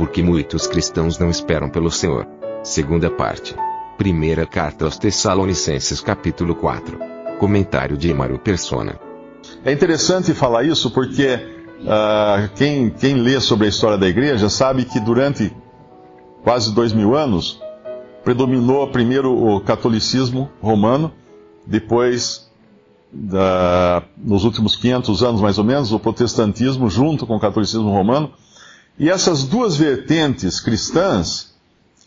Porque 0.00 0.22
muitos 0.22 0.66
cristãos 0.66 1.18
não 1.18 1.28
esperam 1.28 1.68
pelo 1.68 1.90
Senhor. 1.90 2.26
Segunda 2.62 3.10
parte. 3.10 3.54
Primeira 3.98 4.46
carta 4.46 4.86
aos 4.86 4.96
Tessalonicenses 4.96 6.00
capítulo 6.00 6.54
4. 6.54 6.98
Comentário 7.38 7.98
de 7.98 8.08
Emaro 8.08 8.38
Persona. 8.38 8.98
É 9.62 9.70
interessante 9.70 10.32
falar 10.32 10.64
isso 10.64 10.90
porque 10.90 11.34
uh, 11.34 12.48
quem, 12.54 12.88
quem 12.88 13.16
lê 13.16 13.38
sobre 13.40 13.66
a 13.66 13.68
história 13.68 13.98
da 13.98 14.08
igreja 14.08 14.48
sabe 14.48 14.86
que 14.86 14.98
durante 14.98 15.54
quase 16.42 16.74
dois 16.74 16.94
mil 16.94 17.14
anos 17.14 17.60
predominou 18.24 18.88
primeiro 18.88 19.30
o 19.30 19.60
catolicismo 19.60 20.48
romano, 20.62 21.12
depois, 21.66 22.50
da, 23.12 24.02
nos 24.16 24.44
últimos 24.44 24.76
500 24.76 25.22
anos 25.22 25.40
mais 25.42 25.58
ou 25.58 25.64
menos, 25.64 25.92
o 25.92 25.98
protestantismo 25.98 26.88
junto 26.88 27.26
com 27.26 27.36
o 27.36 27.40
catolicismo 27.40 27.90
romano. 27.90 28.32
E 29.00 29.08
essas 29.08 29.44
duas 29.44 29.78
vertentes 29.78 30.60
cristãs, 30.60 31.54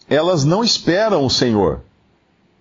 elas 0.08 0.46
não 0.46 0.64
esperam 0.64 1.26
o 1.26 1.30
Senhor. 1.30 1.82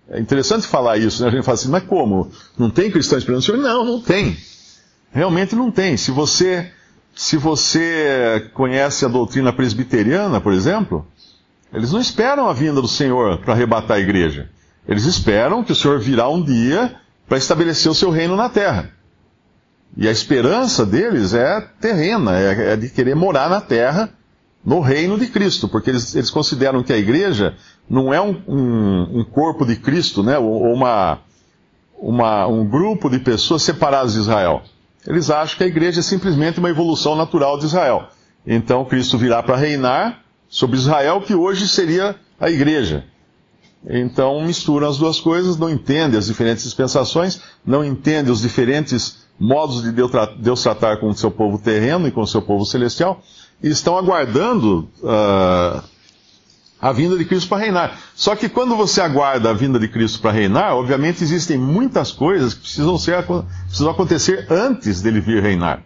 É 0.09 0.19
interessante 0.19 0.65
falar 0.65 0.97
isso, 0.97 1.21
né? 1.21 1.29
A 1.29 1.31
gente 1.31 1.45
fala 1.45 1.53
assim, 1.53 1.69
mas 1.69 1.83
como? 1.83 2.31
Não 2.57 2.71
tem 2.71 2.89
cristão 2.89 3.19
esperando 3.19 3.41
o 3.41 3.43
Senhor? 3.43 3.59
Não, 3.59 3.85
não 3.85 4.01
tem. 4.01 4.35
Realmente 5.11 5.55
não 5.55 5.69
tem. 5.69 5.97
Se 5.97 6.09
você, 6.09 6.71
se 7.13 7.37
você 7.37 8.49
conhece 8.55 9.05
a 9.05 9.07
doutrina 9.07 9.53
presbiteriana, 9.53 10.41
por 10.41 10.51
exemplo, 10.51 11.05
eles 11.71 11.91
não 11.91 12.01
esperam 12.01 12.49
a 12.49 12.53
vinda 12.53 12.81
do 12.81 12.87
Senhor 12.87 13.37
para 13.37 13.53
arrebatar 13.53 13.97
a 13.97 14.01
igreja. 14.01 14.49
Eles 14.87 15.05
esperam 15.05 15.63
que 15.63 15.73
o 15.73 15.75
Senhor 15.75 15.99
virá 15.99 16.27
um 16.27 16.41
dia 16.41 16.95
para 17.29 17.37
estabelecer 17.37 17.91
o 17.91 17.95
seu 17.95 18.09
reino 18.09 18.35
na 18.35 18.49
terra. 18.49 18.89
E 19.95 20.07
a 20.07 20.11
esperança 20.11 20.83
deles 20.87 21.35
é 21.35 21.61
terrena, 21.79 22.39
é, 22.39 22.73
é 22.73 22.75
de 22.75 22.89
querer 22.89 23.15
morar 23.15 23.47
na 23.47 23.61
terra, 23.61 24.09
no 24.65 24.79
reino 24.79 25.17
de 25.17 25.27
Cristo, 25.27 25.67
porque 25.67 25.89
eles, 25.89 26.15
eles 26.15 26.29
consideram 26.29 26.83
que 26.83 26.93
a 26.93 26.97
igreja 26.97 27.55
não 27.89 28.13
é 28.13 28.21
um, 28.21 28.41
um, 28.47 29.19
um 29.19 29.23
corpo 29.23 29.65
de 29.65 29.75
Cristo, 29.75 30.23
né, 30.23 30.37
ou 30.37 30.73
uma, 30.73 31.19
uma, 31.99 32.47
um 32.47 32.65
grupo 32.65 33.09
de 33.09 33.19
pessoas 33.19 33.61
separadas 33.61 34.13
de 34.13 34.19
Israel. 34.19 34.63
Eles 35.05 35.29
acham 35.29 35.57
que 35.57 35.63
a 35.63 35.67
igreja 35.67 35.99
é 35.99 36.03
simplesmente 36.03 36.59
uma 36.59 36.69
evolução 36.69 37.15
natural 37.15 37.59
de 37.59 37.65
Israel. 37.65 38.07
Então 38.47 38.85
Cristo 38.85 39.17
virá 39.17 39.43
para 39.43 39.57
reinar 39.57 40.21
sobre 40.47 40.77
Israel, 40.77 41.21
que 41.21 41.35
hoje 41.35 41.67
seria 41.67 42.15
a 42.39 42.49
igreja. 42.49 43.03
Então 43.85 44.41
misturam 44.45 44.87
as 44.87 44.97
duas 44.97 45.19
coisas, 45.19 45.57
não 45.57 45.69
entendem 45.69 46.17
as 46.17 46.27
diferentes 46.27 46.63
dispensações, 46.63 47.41
não 47.65 47.83
entendem 47.83 48.31
os 48.31 48.41
diferentes 48.41 49.23
modos 49.37 49.81
de 49.81 49.91
Deus 49.91 50.61
tratar 50.63 50.97
com 50.97 51.07
o 51.07 51.13
seu 51.13 51.29
povo 51.29 51.57
terreno 51.57 52.07
e 52.07 52.11
com 52.11 52.21
o 52.21 52.27
seu 52.27 52.41
povo 52.41 52.65
celestial, 52.65 53.21
e 53.61 53.69
estão 53.69 53.97
aguardando 53.97 54.89
uh, 55.01 55.83
a 56.81 56.91
vinda 56.91 57.17
de 57.17 57.25
Cristo 57.25 57.47
para 57.47 57.59
reinar. 57.59 57.99
Só 58.13 58.35
que 58.35 58.49
quando 58.49 58.75
você 58.75 58.99
aguarda 58.99 59.49
a 59.49 59.53
vinda 59.53 59.79
de 59.79 59.87
Cristo 59.87 60.19
para 60.19 60.31
reinar, 60.31 60.75
obviamente 60.75 61.23
existem 61.23 61.57
muitas 61.57 62.11
coisas 62.11 62.53
que 62.53 62.61
precisam, 62.61 62.97
ser, 62.97 63.23
precisam 63.23 63.89
acontecer 63.89 64.47
antes 64.49 65.01
dele 65.01 65.21
vir 65.21 65.41
reinar. 65.41 65.81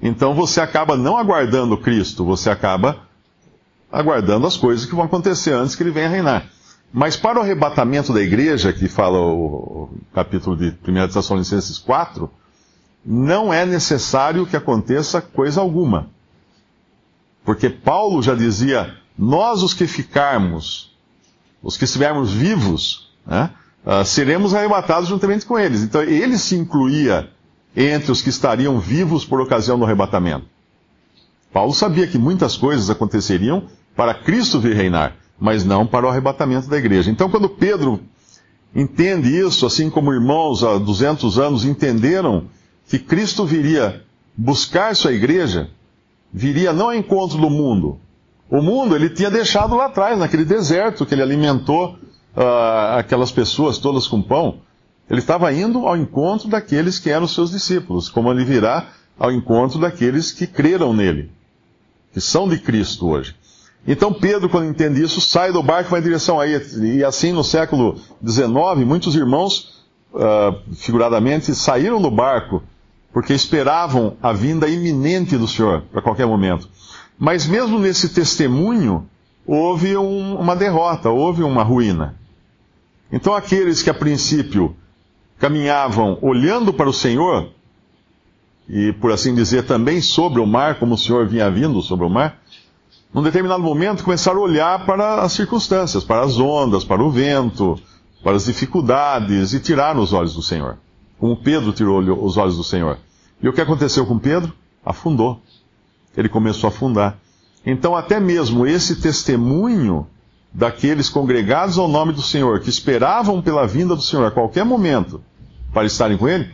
Então 0.00 0.34
você 0.34 0.60
acaba 0.60 0.96
não 0.96 1.16
aguardando 1.16 1.76
Cristo, 1.76 2.24
você 2.24 2.50
acaba 2.50 3.00
aguardando 3.92 4.46
as 4.46 4.56
coisas 4.56 4.86
que 4.86 4.94
vão 4.94 5.04
acontecer 5.04 5.52
antes 5.52 5.76
que 5.76 5.82
ele 5.82 5.90
venha 5.90 6.08
reinar. 6.08 6.46
Mas 6.92 7.16
para 7.16 7.38
o 7.38 7.42
arrebatamento 7.42 8.12
da 8.12 8.20
igreja, 8.20 8.72
que 8.72 8.88
fala 8.88 9.18
o, 9.18 9.90
capítulo 10.14 10.56
de 10.56 10.68
1 10.86 11.08
Tessalonicenses 11.08 11.76
4, 11.76 12.30
não 13.04 13.52
é 13.52 13.66
necessário 13.66 14.46
que 14.46 14.56
aconteça 14.56 15.20
coisa 15.20 15.60
alguma. 15.60 16.08
Porque 17.44 17.68
Paulo 17.68 18.22
já 18.22 18.34
dizia: 18.34 18.94
nós 19.16 19.62
os 19.62 19.74
que 19.74 19.86
ficarmos, 19.86 20.92
os 21.62 21.76
que 21.76 21.84
estivermos 21.84 22.32
vivos, 22.32 23.10
né, 23.26 23.50
uh, 23.84 24.04
seremos 24.04 24.54
arrebatados 24.54 25.08
juntamente 25.08 25.46
com 25.46 25.58
eles. 25.58 25.82
Então 25.82 26.02
ele 26.02 26.38
se 26.38 26.56
incluía 26.56 27.30
entre 27.76 28.10
os 28.10 28.22
que 28.22 28.30
estariam 28.30 28.78
vivos 28.78 29.24
por 29.24 29.40
ocasião 29.40 29.78
do 29.78 29.84
arrebatamento. 29.84 30.46
Paulo 31.52 31.72
sabia 31.72 32.06
que 32.06 32.18
muitas 32.18 32.56
coisas 32.56 32.90
aconteceriam 32.90 33.64
para 33.94 34.14
Cristo 34.14 34.58
vir 34.58 34.74
reinar, 34.74 35.16
mas 35.38 35.64
não 35.64 35.86
para 35.86 36.06
o 36.06 36.08
arrebatamento 36.08 36.68
da 36.68 36.76
igreja. 36.76 37.10
Então, 37.10 37.30
quando 37.30 37.48
Pedro 37.48 38.00
entende 38.74 39.28
isso, 39.38 39.64
assim 39.64 39.88
como 39.88 40.12
irmãos 40.12 40.64
há 40.64 40.78
200 40.78 41.38
anos 41.38 41.64
entenderam 41.64 42.46
que 42.88 42.98
Cristo 42.98 43.44
viria 43.44 44.02
buscar 44.36 44.96
sua 44.96 45.12
igreja, 45.12 45.70
viria 46.34 46.72
não 46.72 46.86
ao 46.86 46.94
encontro 46.94 47.38
do 47.38 47.48
mundo. 47.48 48.00
O 48.50 48.60
mundo 48.60 48.96
ele 48.96 49.08
tinha 49.08 49.30
deixado 49.30 49.76
lá 49.76 49.86
atrás, 49.86 50.18
naquele 50.18 50.44
deserto 50.44 51.06
que 51.06 51.14
ele 51.14 51.22
alimentou 51.22 51.96
uh, 52.36 52.98
aquelas 52.98 53.30
pessoas 53.30 53.78
todas 53.78 54.08
com 54.08 54.20
pão. 54.20 54.58
Ele 55.08 55.20
estava 55.20 55.52
indo 55.52 55.86
ao 55.86 55.96
encontro 55.96 56.48
daqueles 56.48 56.98
que 56.98 57.08
eram 57.08 57.28
seus 57.28 57.52
discípulos, 57.52 58.08
como 58.08 58.32
ele 58.32 58.44
virá 58.44 58.88
ao 59.16 59.30
encontro 59.30 59.78
daqueles 59.78 60.32
que 60.32 60.46
creram 60.46 60.92
nele, 60.92 61.30
que 62.12 62.20
são 62.20 62.48
de 62.48 62.58
Cristo 62.58 63.08
hoje. 63.08 63.36
Então 63.86 64.12
Pedro, 64.12 64.48
quando 64.48 64.68
entende 64.68 65.02
isso, 65.02 65.20
sai 65.20 65.52
do 65.52 65.62
barco 65.62 65.90
e 65.90 65.92
vai 65.92 66.00
em 66.00 66.04
direção 66.04 66.40
a 66.40 66.48
ele. 66.48 66.96
E 66.96 67.04
assim, 67.04 67.32
no 67.32 67.44
século 67.44 68.00
XIX, 68.26 68.50
muitos 68.84 69.14
irmãos, 69.14 69.84
uh, 70.12 70.74
figuradamente, 70.74 71.54
saíram 71.54 72.00
do 72.02 72.10
barco 72.10 72.62
porque 73.14 73.32
esperavam 73.32 74.16
a 74.20 74.32
vinda 74.32 74.68
iminente 74.68 75.38
do 75.38 75.46
Senhor, 75.46 75.82
para 75.92 76.02
qualquer 76.02 76.26
momento. 76.26 76.68
Mas 77.16 77.46
mesmo 77.46 77.78
nesse 77.78 78.08
testemunho, 78.08 79.08
houve 79.46 79.96
um, 79.96 80.34
uma 80.34 80.56
derrota, 80.56 81.10
houve 81.10 81.44
uma 81.44 81.62
ruína. 81.62 82.16
Então 83.12 83.32
aqueles 83.32 83.84
que 83.84 83.88
a 83.88 83.94
princípio 83.94 84.74
caminhavam 85.38 86.18
olhando 86.22 86.72
para 86.72 86.88
o 86.88 86.92
Senhor, 86.92 87.50
e 88.68 88.92
por 88.94 89.12
assim 89.12 89.32
dizer 89.32 89.64
também 89.64 90.00
sobre 90.00 90.40
o 90.40 90.46
mar, 90.46 90.80
como 90.80 90.94
o 90.94 90.98
Senhor 90.98 91.24
vinha 91.24 91.48
vindo 91.48 91.80
sobre 91.82 92.04
o 92.04 92.10
mar, 92.10 92.40
num 93.12 93.22
determinado 93.22 93.62
momento 93.62 94.02
começaram 94.02 94.40
a 94.40 94.42
olhar 94.44 94.84
para 94.84 95.22
as 95.22 95.32
circunstâncias, 95.32 96.02
para 96.02 96.22
as 96.22 96.40
ondas, 96.40 96.82
para 96.82 97.00
o 97.00 97.12
vento, 97.12 97.78
para 98.24 98.34
as 98.34 98.46
dificuldades 98.46 99.52
e 99.52 99.60
tiraram 99.60 100.00
os 100.00 100.12
olhos 100.12 100.34
do 100.34 100.42
Senhor. 100.42 100.78
Como 101.16 101.36
Pedro 101.36 101.72
tirou 101.72 102.00
os 102.24 102.36
olhos 102.36 102.56
do 102.56 102.64
Senhor. 102.64 102.98
E 103.44 103.48
o 103.48 103.52
que 103.52 103.60
aconteceu 103.60 104.06
com 104.06 104.18
Pedro? 104.18 104.54
Afundou. 104.82 105.38
Ele 106.16 106.30
começou 106.30 106.66
a 106.66 106.72
afundar. 106.72 107.18
Então, 107.66 107.94
até 107.94 108.18
mesmo 108.18 108.66
esse 108.66 108.96
testemunho 108.96 110.06
daqueles 110.50 111.10
congregados 111.10 111.76
ao 111.76 111.86
nome 111.86 112.14
do 112.14 112.22
Senhor, 112.22 112.60
que 112.60 112.70
esperavam 112.70 113.42
pela 113.42 113.66
vinda 113.66 113.94
do 113.94 114.00
Senhor 114.00 114.24
a 114.24 114.30
qualquer 114.30 114.64
momento 114.64 115.20
para 115.74 115.84
estarem 115.84 116.16
com 116.16 116.26
Ele, 116.26 116.48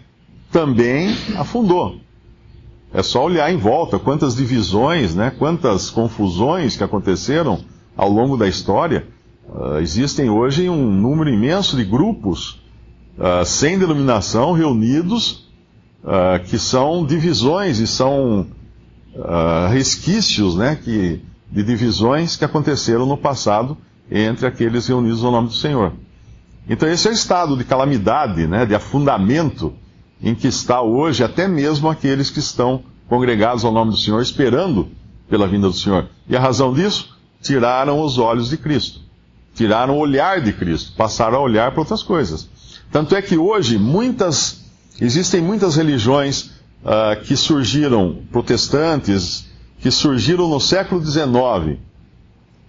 também 0.51 1.17
afundou. 1.39 2.01
É 2.93 3.05
só 3.05 3.25
olhar 3.25 3.53
em 3.53 3.57
volta 3.57 3.97
quantas 3.97 4.35
divisões, 4.35 5.15
né, 5.15 5.31
quantas 5.31 5.91
confusões 5.91 6.77
que 6.77 6.83
aconteceram 6.83 7.61
ao 7.97 8.11
longo 8.11 8.37
da 8.37 8.49
história. 8.49 9.07
Uh, 9.49 9.79
existem 9.79 10.29
hoje 10.29 10.69
um 10.69 10.91
número 10.91 11.31
imenso 11.31 11.77
de 11.77 11.85
grupos 11.85 12.61
uh, 13.17 13.45
sem 13.45 13.79
denominação 13.79 14.51
reunidos 14.51 15.50
uh, 16.05 16.43
que 16.45 16.59
são 16.59 17.05
divisões 17.05 17.79
e 17.79 17.87
são 17.87 18.47
resquícios 19.73 20.55
né, 20.55 20.79
que, 20.83 21.21
de 21.51 21.65
divisões 21.65 22.37
que 22.37 22.45
aconteceram 22.45 23.05
no 23.05 23.17
passado 23.17 23.77
entre 24.09 24.47
aqueles 24.47 24.87
reunidos 24.87 25.23
no 25.23 25.33
nome 25.33 25.49
do 25.49 25.55
Senhor. 25.55 25.93
Então 26.69 26.89
esse 26.89 27.09
é 27.09 27.11
o 27.11 27.13
estado 27.15 27.57
de 27.57 27.65
calamidade, 27.65 28.47
né, 28.47 28.65
de 28.65 28.75
afundamento 28.75 29.75
em 30.23 30.35
que 30.35 30.47
está 30.47 30.81
hoje 30.81 31.25
até 31.25 31.49
mesmo 31.49 31.89
aqueles 31.89 32.31
que 32.31 32.39
estão 32.39 32.85
congregados 33.09 33.65
ao 33.65 33.73
nome 33.73 33.91
do 33.91 33.97
Senhor, 33.97 34.23
esperando 34.23 34.89
pela 35.29 35.49
vinda 35.49 35.69
do 35.69 35.75
Senhor. 35.75 36.09
E 36.29 36.37
a 36.37 36.41
razão 36.41 36.73
disso? 36.73 37.19
Tiraram 37.43 38.01
os 38.01 38.19
olhos 38.19 38.51
de 38.51 38.57
Cristo. 38.57 39.01
Tiraram 39.55 39.95
o 39.95 39.99
olhar 39.99 40.41
de 40.41 40.53
Cristo. 40.53 40.93
Passaram 40.97 41.39
a 41.39 41.41
olhar 41.41 41.71
para 41.73 41.81
outras 41.81 42.03
coisas. 42.03 42.49
Tanto 42.93 43.17
é 43.17 43.23
que 43.23 43.37
hoje 43.37 43.79
muitas, 43.79 44.70
existem 45.01 45.41
muitas 45.41 45.77
religiões 45.77 46.51
uh, 46.85 47.21
que 47.23 47.37
surgiram, 47.37 48.19
protestantes, 48.31 49.47
que 49.81 49.91
surgiram 49.91 50.49
no 50.49 50.61
século 50.61 51.05
XIX 51.05 51.79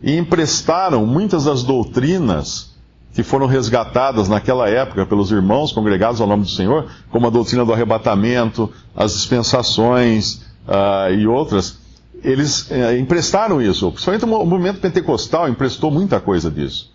e 0.02 0.18
emprestaram 0.18 1.06
muitas 1.06 1.46
das 1.46 1.64
doutrinas 1.64 2.72
que 3.14 3.24
foram 3.24 3.46
resgatadas 3.46 4.30
naquela 4.30 4.70
época 4.70 5.06
pelos 5.06 5.32
irmãos 5.32 5.74
congregados 5.74 6.22
ao 6.22 6.28
nome 6.28 6.44
do 6.44 6.50
Senhor, 6.50 6.90
como 7.10 7.28
a 7.28 7.30
doutrina 7.30 7.66
do 7.66 7.74
arrebatamento, 7.74 8.72
as 8.96 9.14
dispensações 9.14 10.42
uh, 10.68 11.14
e 11.14 11.28
outras, 11.28 11.78
eles 12.24 12.70
uh, 12.70 12.98
emprestaram 12.98 13.62
isso. 13.62 13.92
Principalmente 13.92 14.26
o 14.26 14.46
movimento 14.46 14.80
pentecostal 14.80 15.50
emprestou 15.50 15.92
muita 15.92 16.20
coisa 16.20 16.50
disso. 16.50 16.90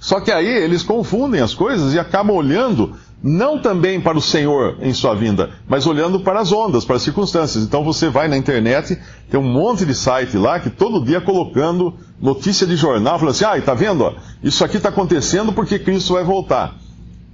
Só 0.00 0.20
que 0.20 0.30
aí 0.30 0.46
eles 0.46 0.82
confundem 0.82 1.40
as 1.40 1.54
coisas 1.54 1.94
e 1.94 1.98
acabam 1.98 2.36
olhando 2.36 2.96
não 3.22 3.58
também 3.58 4.00
para 4.00 4.16
o 4.16 4.20
Senhor 4.20 4.76
em 4.80 4.92
sua 4.92 5.14
vinda, 5.14 5.50
mas 5.66 5.86
olhando 5.86 6.20
para 6.20 6.40
as 6.40 6.52
ondas, 6.52 6.84
para 6.84 6.96
as 6.96 7.02
circunstâncias. 7.02 7.64
Então 7.64 7.82
você 7.82 8.08
vai 8.08 8.28
na 8.28 8.36
internet, 8.36 8.98
tem 9.28 9.40
um 9.40 9.42
monte 9.42 9.84
de 9.84 9.94
site 9.94 10.36
lá 10.36 10.60
que 10.60 10.70
todo 10.70 11.04
dia 11.04 11.20
colocando 11.20 11.94
notícia 12.20 12.66
de 12.66 12.76
jornal, 12.76 13.18
falando 13.18 13.34
assim, 13.34 13.44
ah, 13.44 13.60
tá 13.60 13.74
vendo? 13.74 14.14
Isso 14.42 14.64
aqui 14.64 14.76
está 14.76 14.88
acontecendo 14.88 15.52
porque 15.52 15.78
Cristo 15.78 16.14
vai 16.14 16.22
voltar. 16.22 16.76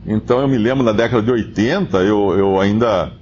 Então 0.07 0.41
eu 0.41 0.49
me 0.49 0.59
lembro 0.59 0.83
na 0.83 0.93
década 0.93 1.23
de 1.23 1.31
80, 1.31 1.99
eu, 1.99 2.39
eu 2.39 2.61
ainda 2.61 3.13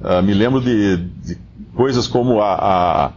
uh, 0.00 0.22
me 0.22 0.34
lembro 0.34 0.60
de, 0.60 0.96
de, 0.96 1.38
coisas 1.74 2.06
como 2.06 2.40
a, 2.40 2.54
a, 2.54 3.12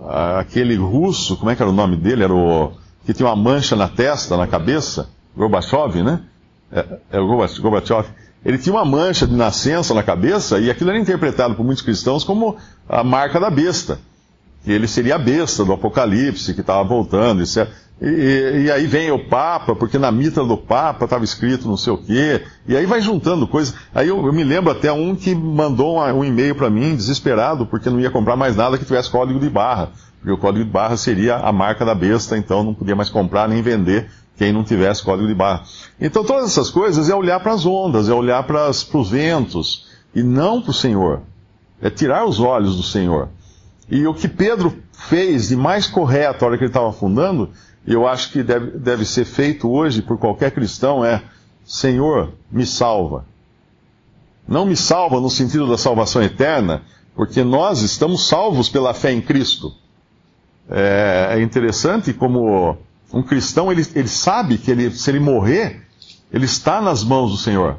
a, 0.00 0.40
aquele 0.40 0.74
russo, 0.76 1.36
como 1.36 1.50
é 1.50 1.56
que 1.56 1.62
era 1.62 1.70
o 1.70 1.74
nome 1.74 1.96
dele? 1.96 2.24
Era 2.24 2.34
o 2.34 2.72
que 3.06 3.14
tinha 3.14 3.28
uma 3.28 3.36
mancha 3.36 3.74
na 3.74 3.88
testa, 3.88 4.36
na 4.36 4.46
cabeça, 4.46 5.08
Gorbachev, 5.36 6.02
né? 6.02 6.20
É, 6.70 6.84
é 7.12 7.20
o 7.20 7.26
Gorbachev. 7.26 8.06
Ele 8.44 8.58
tinha 8.58 8.74
uma 8.74 8.84
mancha 8.84 9.26
de 9.26 9.34
nascença 9.34 9.92
na 9.92 10.02
cabeça 10.02 10.58
e 10.60 10.70
aquilo 10.70 10.90
era 10.90 10.98
interpretado 10.98 11.54
por 11.54 11.64
muitos 11.64 11.82
cristãos 11.82 12.22
como 12.22 12.56
a 12.88 13.02
marca 13.02 13.40
da 13.40 13.50
besta. 13.50 13.98
Que 14.64 14.72
ele 14.72 14.86
seria 14.86 15.16
a 15.16 15.18
besta 15.18 15.64
do 15.64 15.72
Apocalipse, 15.72 16.54
que 16.54 16.60
estava 16.60 16.82
voltando, 16.84 17.42
etc. 17.42 17.68
E, 18.00 18.06
e, 18.06 18.62
e, 18.64 18.70
aí 18.70 18.86
vem 18.86 19.10
o 19.10 19.18
Papa, 19.28 19.74
porque 19.74 19.98
na 19.98 20.12
mitra 20.12 20.44
do 20.44 20.56
Papa 20.56 21.04
estava 21.04 21.24
escrito 21.24 21.66
não 21.66 21.76
sei 21.76 21.92
o 21.92 21.98
quê, 21.98 22.44
e 22.66 22.76
aí 22.76 22.86
vai 22.86 23.00
juntando 23.00 23.46
coisas. 23.46 23.74
Aí 23.92 24.06
eu, 24.06 24.24
eu 24.24 24.32
me 24.32 24.44
lembro 24.44 24.70
até 24.70 24.92
um 24.92 25.16
que 25.16 25.34
mandou 25.34 25.98
um 25.98 26.24
e-mail 26.24 26.54
para 26.54 26.70
mim, 26.70 26.94
desesperado, 26.94 27.66
porque 27.66 27.90
não 27.90 27.98
ia 27.98 28.10
comprar 28.10 28.36
mais 28.36 28.54
nada 28.54 28.78
que 28.78 28.84
tivesse 28.84 29.10
código 29.10 29.40
de 29.40 29.48
barra 29.48 29.90
porque 30.18 30.32
o 30.32 30.38
código 30.38 30.64
de 30.64 30.70
barra 30.70 30.96
seria 30.96 31.36
a 31.36 31.52
marca 31.52 31.84
da 31.84 31.94
besta, 31.94 32.36
então 32.36 32.62
não 32.62 32.74
podia 32.74 32.96
mais 32.96 33.08
comprar 33.08 33.48
nem 33.48 33.62
vender 33.62 34.10
quem 34.38 34.52
não 34.52 34.62
tivesse 34.62 35.02
código 35.02 35.26
de 35.26 35.34
barra. 35.34 35.64
Então 36.00 36.24
todas 36.24 36.44
essas 36.44 36.70
coisas 36.70 37.10
é 37.10 37.14
olhar 37.14 37.40
para 37.40 37.52
as 37.52 37.66
ondas, 37.66 38.08
é 38.08 38.14
olhar 38.14 38.44
para 38.44 38.70
os 38.70 39.10
ventos, 39.10 39.88
e 40.14 40.22
não 40.22 40.62
para 40.62 40.70
o 40.70 40.74
Senhor. 40.74 41.22
É 41.82 41.90
tirar 41.90 42.24
os 42.24 42.38
olhos 42.38 42.76
do 42.76 42.82
Senhor. 42.82 43.28
E 43.90 44.06
o 44.06 44.14
que 44.14 44.28
Pedro 44.28 44.78
fez 44.92 45.48
de 45.48 45.56
mais 45.56 45.86
correto 45.86 46.40
na 46.40 46.46
hora 46.46 46.56
que 46.56 46.64
ele 46.64 46.70
estava 46.70 46.88
afundando, 46.88 47.50
eu 47.86 48.06
acho 48.06 48.30
que 48.30 48.42
deve, 48.42 48.78
deve 48.78 49.04
ser 49.04 49.24
feito 49.24 49.68
hoje 49.68 50.02
por 50.02 50.18
qualquer 50.18 50.52
cristão, 50.52 51.04
é 51.04 51.22
Senhor, 51.64 52.32
me 52.50 52.64
salva. 52.64 53.24
Não 54.46 54.64
me 54.64 54.76
salva 54.76 55.20
no 55.20 55.28
sentido 55.28 55.66
da 55.66 55.76
salvação 55.76 56.22
eterna, 56.22 56.82
porque 57.14 57.42
nós 57.42 57.82
estamos 57.82 58.26
salvos 58.28 58.68
pela 58.68 58.94
fé 58.94 59.12
em 59.12 59.20
Cristo. 59.20 59.74
É, 60.70 61.30
é 61.32 61.42
interessante 61.42 62.12
como 62.12 62.78
um 63.12 63.22
cristão, 63.22 63.72
ele, 63.72 63.86
ele 63.94 64.08
sabe 64.08 64.58
que 64.58 64.70
ele, 64.70 64.90
se 64.90 65.10
ele 65.10 65.20
morrer, 65.20 65.82
ele 66.32 66.44
está 66.44 66.80
nas 66.80 67.02
mãos 67.02 67.30
do 67.30 67.36
Senhor. 67.36 67.76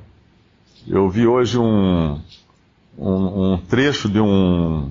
Eu 0.88 1.10
vi 1.10 1.28
hoje 1.28 1.58
um, 1.58 2.20
um, 2.98 3.54
um 3.54 3.58
trecho 3.58 4.10
de 4.10 4.20
um, 4.20 4.90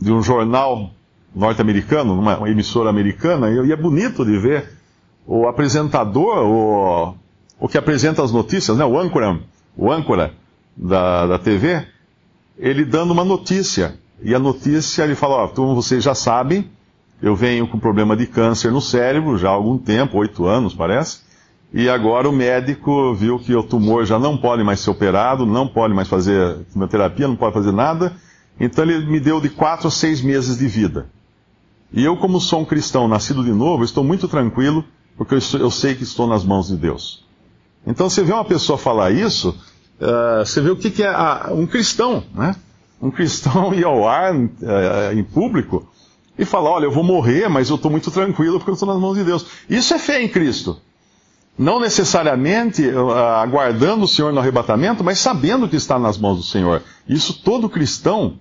de 0.00 0.10
um 0.10 0.22
jornal 0.22 0.90
norte-americano, 1.34 2.18
uma 2.18 2.48
emissora 2.48 2.88
americana, 2.90 3.50
e 3.50 3.70
é 3.70 3.76
bonito 3.76 4.24
de 4.24 4.38
ver 4.38 4.70
o 5.26 5.46
apresentador, 5.46 6.38
o, 6.38 7.14
o 7.58 7.68
que 7.68 7.78
apresenta 7.78 8.22
as 8.22 8.32
notícias, 8.32 8.76
né, 8.76 8.84
o 8.84 8.98
âncora, 8.98 9.38
o 9.76 9.92
âncora 9.92 10.32
da, 10.76 11.26
da 11.26 11.38
TV, 11.38 11.86
ele 12.58 12.84
dando 12.84 13.12
uma 13.12 13.24
notícia. 13.24 13.98
E 14.22 14.34
a 14.34 14.38
notícia, 14.38 15.04
ele 15.04 15.14
fala, 15.14 15.44
ó, 15.44 15.48
como 15.48 15.74
vocês 15.74 16.02
já 16.02 16.14
sabem, 16.14 16.68
eu 17.22 17.36
venho 17.36 17.66
com 17.66 17.78
problema 17.78 18.16
de 18.16 18.26
câncer 18.26 18.70
no 18.70 18.80
cérebro 18.80 19.36
já 19.36 19.48
há 19.48 19.52
algum 19.52 19.76
tempo, 19.76 20.18
oito 20.18 20.46
anos 20.46 20.74
parece, 20.74 21.20
e 21.72 21.88
agora 21.88 22.28
o 22.28 22.32
médico 22.32 23.14
viu 23.14 23.38
que 23.38 23.54
o 23.54 23.62
tumor 23.62 24.04
já 24.04 24.18
não 24.18 24.36
pode 24.36 24.64
mais 24.64 24.80
ser 24.80 24.90
operado, 24.90 25.46
não 25.46 25.68
pode 25.68 25.94
mais 25.94 26.08
fazer 26.08 26.58
quimioterapia, 26.72 27.28
não 27.28 27.36
pode 27.36 27.54
fazer 27.54 27.72
nada, 27.72 28.12
então 28.58 28.84
ele 28.84 29.06
me 29.06 29.20
deu 29.20 29.40
de 29.40 29.48
quatro 29.48 29.88
a 29.88 29.90
seis 29.90 30.20
meses 30.20 30.58
de 30.58 30.66
vida. 30.66 31.06
E 31.92 32.04
eu, 32.04 32.16
como 32.16 32.40
sou 32.40 32.60
um 32.60 32.64
cristão 32.64 33.06
nascido 33.06 33.44
de 33.44 33.52
novo, 33.52 33.84
estou 33.84 34.02
muito 34.02 34.26
tranquilo, 34.26 34.84
porque 35.16 35.34
eu, 35.34 35.70
sei 35.70 35.94
que 35.94 36.02
estou 36.02 36.26
nas 36.26 36.44
mãos 36.44 36.68
de 36.68 36.76
Deus. 36.76 37.24
Então 37.86 38.08
você 38.08 38.22
vê 38.22 38.32
uma 38.32 38.44
pessoa 38.44 38.78
falar 38.78 39.10
isso, 39.10 39.50
uh, 40.00 40.44
você 40.44 40.60
vê 40.60 40.70
o 40.70 40.76
que, 40.76 40.90
que 40.90 41.02
é 41.02 41.12
um 41.50 41.66
cristão, 41.66 42.24
né? 42.34 42.56
um 43.00 43.10
cristão 43.10 43.72
ir 43.74 43.84
ao 43.84 44.08
ar 44.08 44.34
é, 44.34 45.14
em 45.14 45.22
público 45.22 45.88
e 46.40 46.44
falar: 46.46 46.70
olha, 46.70 46.86
eu 46.86 46.90
vou 46.90 47.04
morrer, 47.04 47.48
mas 47.48 47.68
eu 47.68 47.76
estou 47.76 47.90
muito 47.90 48.10
tranquilo 48.10 48.58
porque 48.58 48.70
eu 48.70 48.74
estou 48.74 48.88
nas 48.88 48.98
mãos 48.98 49.16
de 49.16 49.22
Deus. 49.22 49.46
Isso 49.68 49.92
é 49.92 49.98
fé 49.98 50.22
em 50.22 50.28
Cristo. 50.28 50.80
Não 51.56 51.78
necessariamente 51.78 52.88
uh, 52.88 53.10
aguardando 53.10 54.04
o 54.04 54.08
Senhor 54.08 54.32
no 54.32 54.40
arrebatamento, 54.40 55.04
mas 55.04 55.18
sabendo 55.18 55.68
que 55.68 55.76
está 55.76 55.98
nas 55.98 56.16
mãos 56.16 56.38
do 56.38 56.42
Senhor. 56.42 56.82
Isso 57.06 57.42
todo 57.42 57.68
cristão 57.68 58.38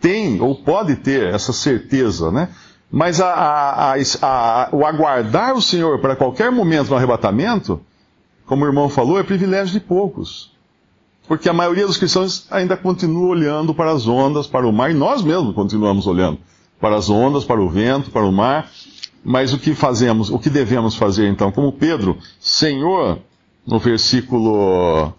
tem 0.00 0.40
ou 0.40 0.54
pode 0.54 0.96
ter 0.96 1.34
essa 1.34 1.52
certeza, 1.52 2.32
né? 2.32 2.48
Mas 2.90 3.20
a, 3.20 3.28
a, 3.28 3.94
a, 4.22 4.68
o 4.72 4.86
aguardar 4.86 5.54
o 5.54 5.60
Senhor 5.60 6.00
para 6.00 6.16
qualquer 6.16 6.50
momento 6.50 6.88
no 6.88 6.96
arrebatamento, 6.96 7.78
como 8.46 8.64
o 8.64 8.68
irmão 8.68 8.88
falou, 8.88 9.18
é 9.18 9.22
privilégio 9.22 9.74
de 9.74 9.80
poucos. 9.80 10.50
Porque 11.28 11.48
a 11.48 11.52
maioria 11.52 11.86
dos 11.86 11.98
cristãos 11.98 12.46
ainda 12.50 12.76
continua 12.76 13.28
olhando 13.28 13.74
para 13.74 13.90
as 13.90 14.06
ondas, 14.06 14.46
para 14.46 14.66
o 14.66 14.72
mar, 14.72 14.90
e 14.90 14.94
nós 14.94 15.22
mesmos 15.22 15.54
continuamos 15.54 16.06
olhando 16.06 16.38
para 16.80 16.96
as 16.96 17.08
ondas, 17.08 17.44
para 17.44 17.60
o 17.60 17.68
vento, 17.68 18.10
para 18.10 18.26
o 18.26 18.32
mar. 18.32 18.70
Mas 19.24 19.52
o 19.52 19.58
que 19.58 19.74
fazemos, 19.74 20.30
o 20.30 20.38
que 20.38 20.48
devemos 20.48 20.94
fazer 20.94 21.28
então? 21.28 21.50
Como 21.50 21.72
Pedro, 21.72 22.16
Senhor, 22.38 23.18
no 23.66 23.78
versículo 23.78 25.12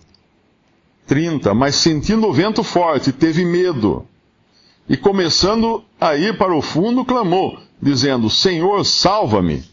30, 1.05 1.53
mas 1.53 1.75
sentindo 1.75 2.27
o 2.27 2.33
vento 2.33 2.63
forte, 2.63 3.11
teve 3.11 3.43
medo. 3.43 4.05
E 4.87 4.95
começando 4.95 5.83
a 5.99 6.15
ir 6.15 6.37
para 6.37 6.55
o 6.55 6.61
fundo, 6.61 7.03
clamou, 7.03 7.59
dizendo: 7.81 8.29
Senhor, 8.29 8.85
salva-me. 8.85 9.63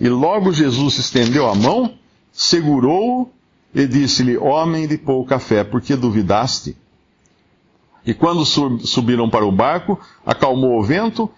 E 0.00 0.08
logo 0.08 0.52
Jesus 0.52 0.98
estendeu 0.98 1.48
a 1.48 1.54
mão, 1.54 1.94
segurou-o 2.32 3.28
e 3.74 3.86
disse-lhe: 3.86 4.36
Homem 4.36 4.86
de 4.86 4.96
pouca 4.96 5.40
fé, 5.40 5.64
por 5.64 5.80
que 5.80 5.96
duvidaste? 5.96 6.76
E 8.08 8.14
quando 8.14 8.42
subiram 8.46 9.28
para 9.28 9.44
o 9.44 9.52
barco, 9.52 10.00
acalmou 10.24 10.80
o 10.80 10.82
vento, 10.82 11.30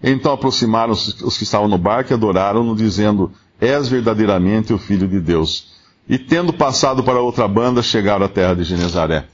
então 0.00 0.32
aproximaram 0.32 0.92
os 0.92 1.36
que 1.36 1.42
estavam 1.42 1.66
no 1.66 1.76
barco 1.76 2.12
e 2.12 2.14
adoraram-no, 2.14 2.76
dizendo: 2.76 3.32
És 3.60 3.88
verdadeiramente 3.88 4.72
o 4.72 4.78
Filho 4.78 5.08
de 5.08 5.18
Deus. 5.18 5.72
E 6.08 6.16
tendo 6.16 6.52
passado 6.52 7.02
para 7.02 7.20
outra 7.20 7.48
banda, 7.48 7.82
chegaram 7.82 8.24
à 8.24 8.28
terra 8.28 8.54
de 8.54 8.62
Genezaré. 8.62 9.24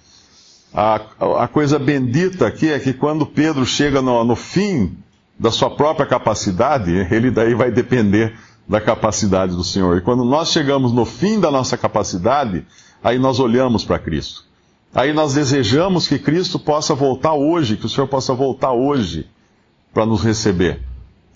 A, 0.72 0.98
a 1.40 1.46
coisa 1.46 1.78
bendita 1.78 2.46
aqui 2.46 2.70
é 2.70 2.78
que 2.78 2.94
quando 2.94 3.26
Pedro 3.26 3.66
chega 3.66 4.00
no, 4.00 4.24
no 4.24 4.34
fim 4.34 4.96
da 5.38 5.50
sua 5.50 5.68
própria 5.68 6.06
capacidade, 6.06 6.90
ele 7.10 7.30
daí 7.30 7.54
vai 7.54 7.70
depender 7.70 8.32
da 8.66 8.80
capacidade 8.80 9.54
do 9.54 9.62
Senhor. 9.62 9.98
E 9.98 10.00
quando 10.00 10.24
nós 10.24 10.52
chegamos 10.52 10.90
no 10.94 11.04
fim 11.04 11.38
da 11.38 11.50
nossa 11.50 11.76
capacidade, 11.76 12.64
aí 13.04 13.18
nós 13.18 13.38
olhamos 13.38 13.84
para 13.84 13.98
Cristo. 13.98 14.47
Aí 14.94 15.12
nós 15.12 15.34
desejamos 15.34 16.08
que 16.08 16.18
Cristo 16.18 16.58
possa 16.58 16.94
voltar 16.94 17.34
hoje, 17.34 17.76
que 17.76 17.86
o 17.86 17.88
Senhor 17.88 18.06
possa 18.06 18.32
voltar 18.34 18.72
hoje 18.72 19.26
para 19.92 20.06
nos 20.06 20.22
receber. 20.22 20.80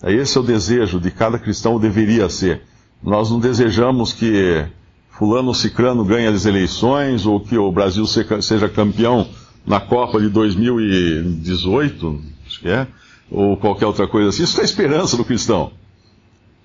Esse 0.03 0.37
é 0.37 0.41
o 0.41 0.43
desejo 0.43 0.99
de 0.99 1.11
cada 1.11 1.39
cristão, 1.39 1.79
deveria 1.79 2.27
ser. 2.29 2.63
Nós 3.01 3.29
não 3.29 3.39
desejamos 3.39 4.11
que 4.11 4.65
fulano 5.11 5.53
cicrano 5.53 6.03
ganhe 6.03 6.27
as 6.27 6.45
eleições, 6.45 7.25
ou 7.25 7.39
que 7.39 7.57
o 7.57 7.71
Brasil 7.71 8.05
seja 8.07 8.67
campeão 8.67 9.27
na 9.65 9.79
Copa 9.79 10.19
de 10.19 10.29
2018, 10.29 12.21
acho 12.45 12.59
que 12.59 12.67
é, 12.67 12.87
ou 13.31 13.55
qualquer 13.55 13.85
outra 13.85 14.07
coisa 14.07 14.29
assim. 14.29 14.43
Isso 14.43 14.57
é 14.59 14.61
a 14.61 14.65
esperança 14.65 15.15
do 15.15 15.23
cristão. 15.23 15.71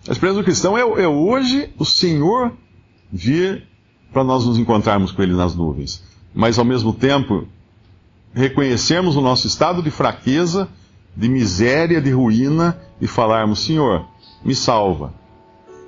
A 0.08 0.12
esperança 0.12 0.38
do 0.38 0.44
cristão 0.44 0.76
é, 0.76 0.80
é 0.80 1.06
hoje 1.06 1.70
o 1.78 1.84
Senhor 1.84 2.52
vir 3.12 3.64
para 4.12 4.24
nós 4.24 4.46
nos 4.46 4.58
encontrarmos 4.58 5.12
com 5.12 5.22
Ele 5.22 5.34
nas 5.34 5.54
nuvens 5.54 6.02
mas 6.34 6.58
ao 6.58 6.64
mesmo 6.64 6.92
tempo 6.92 7.46
reconhecermos 8.32 9.16
o 9.16 9.20
nosso 9.20 9.46
estado 9.46 9.82
de 9.82 9.90
fraqueza, 9.90 10.68
de 11.16 11.28
miséria, 11.28 12.00
de 12.00 12.10
ruína 12.10 12.78
e 13.00 13.06
falarmos: 13.06 13.64
Senhor, 13.64 14.04
me 14.44 14.54
salva, 14.54 15.12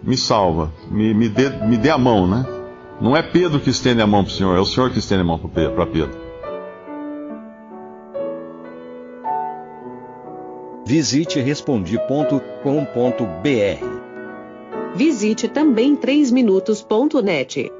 me 0.03 0.17
salva, 0.17 0.73
me, 0.91 1.15
me, 1.15 1.29
dê, 1.29 1.51
me 1.51 1.77
dê 1.77 1.91
a 1.91 1.99
mão, 1.99 2.27
né? 2.27 2.45
Não 3.01 3.17
é 3.17 3.23
Pedro 3.23 3.61
que 3.61 3.71
estende 3.71 4.03
a 4.03 4.07
mão 4.07 4.25
para 4.25 4.33
o 4.33 4.35
Senhor, 4.35 4.57
é 4.57 4.61
o 4.61 4.67
Senhor 4.67 4.91
que 4.91 4.99
estende 4.99 5.23
a 5.23 5.25
mão 5.25 5.39
para 5.39 5.87
Pedro. 5.87 6.31
Visite 10.85 11.41
Respondi.com.br. 11.41 12.41
Visite 14.97 15.47
também 15.49 15.97
3minutos.net. 15.97 17.80